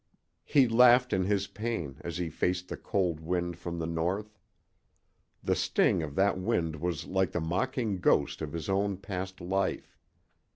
He 0.45 0.67
laughed 0.67 1.13
in 1.13 1.25
his 1.25 1.45
pain 1.45 1.97
as 2.01 2.17
he 2.17 2.27
faced 2.31 2.69
the 2.69 2.75
cold 2.75 3.19
wind 3.19 3.55
from 3.59 3.77
the 3.77 3.85
north. 3.85 4.39
The 5.43 5.55
sting 5.55 6.01
of 6.01 6.15
that 6.15 6.39
wind 6.39 6.77
was 6.77 7.05
like 7.05 7.33
the 7.33 7.39
mocking 7.39 7.99
ghost 7.99 8.41
of 8.41 8.51
his 8.51 8.67
own 8.67 8.97
past 8.97 9.39
life. 9.39 9.99